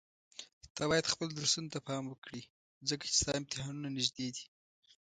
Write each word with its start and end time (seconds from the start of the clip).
ته 0.75 0.81
بايد 0.89 1.11
خپل 1.13 1.27
درسونو 1.37 1.71
ته 1.73 1.79
پام 1.87 2.03
وکړي 2.09 2.41
ځکه 2.89 3.03
چي 3.09 3.15
ستا 3.21 3.31
امتحانونه 3.39 3.87
نيږدي 3.95 4.27
دي. 4.35 4.45